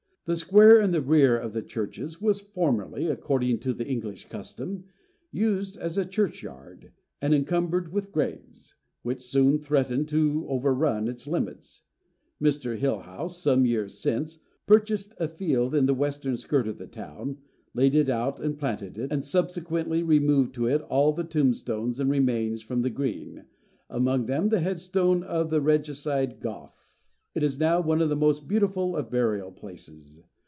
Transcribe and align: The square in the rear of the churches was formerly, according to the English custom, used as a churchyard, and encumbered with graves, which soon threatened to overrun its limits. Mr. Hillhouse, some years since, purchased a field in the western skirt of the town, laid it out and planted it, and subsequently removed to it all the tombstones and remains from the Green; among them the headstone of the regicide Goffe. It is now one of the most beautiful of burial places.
The 0.25 0.35
square 0.37 0.79
in 0.79 0.91
the 0.91 1.01
rear 1.01 1.35
of 1.37 1.51
the 1.51 1.63
churches 1.63 2.21
was 2.21 2.39
formerly, 2.39 3.07
according 3.07 3.57
to 3.61 3.73
the 3.73 3.85
English 3.87 4.29
custom, 4.29 4.85
used 5.31 5.77
as 5.79 5.97
a 5.97 6.05
churchyard, 6.05 6.93
and 7.21 7.33
encumbered 7.33 7.91
with 7.91 8.11
graves, 8.13 8.75
which 9.01 9.23
soon 9.23 9.57
threatened 9.57 10.07
to 10.09 10.45
overrun 10.47 11.07
its 11.09 11.25
limits. 11.27 11.83
Mr. 12.41 12.77
Hillhouse, 12.77 13.39
some 13.41 13.65
years 13.65 13.97
since, 13.99 14.37
purchased 14.67 15.15
a 15.19 15.27
field 15.27 15.73
in 15.75 15.85
the 15.87 15.95
western 15.95 16.37
skirt 16.37 16.67
of 16.67 16.77
the 16.77 16.87
town, 16.87 17.39
laid 17.73 17.95
it 17.95 18.07
out 18.07 18.39
and 18.39 18.59
planted 18.59 18.97
it, 18.99 19.11
and 19.11 19.25
subsequently 19.25 20.01
removed 20.03 20.53
to 20.53 20.67
it 20.67 20.81
all 20.83 21.11
the 21.11 21.23
tombstones 21.25 21.99
and 21.99 22.09
remains 22.11 22.61
from 22.61 22.81
the 22.83 22.91
Green; 22.91 23.45
among 23.89 24.27
them 24.27 24.47
the 24.49 24.59
headstone 24.61 25.23
of 25.23 25.49
the 25.49 25.59
regicide 25.61 26.39
Goffe. 26.39 26.77
It 27.33 27.43
is 27.43 27.57
now 27.57 27.79
one 27.79 28.01
of 28.01 28.09
the 28.09 28.17
most 28.17 28.45
beautiful 28.49 28.93
of 28.97 29.09
burial 29.09 29.53
places. 29.53 30.19